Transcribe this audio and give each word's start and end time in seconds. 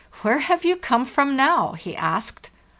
"*\Where 0.23 0.39
have 0.39 0.65
you 0.65 0.77
come 0.77 1.05
from 1.05 1.35
now?' 1.35 1.73
he 1.73 1.95
asked. 1.95 2.49